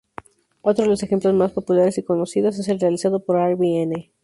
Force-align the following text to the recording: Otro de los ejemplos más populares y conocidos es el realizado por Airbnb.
Otro 0.63 0.85
de 0.85 0.89
los 0.89 1.03
ejemplos 1.03 1.31
más 1.35 1.51
populares 1.51 1.95
y 1.99 2.03
conocidos 2.03 2.57
es 2.57 2.67
el 2.69 2.79
realizado 2.79 3.23
por 3.23 3.37
Airbnb. 3.37 4.09